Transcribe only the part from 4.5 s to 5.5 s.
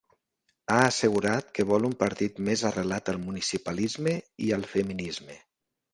al feminisme.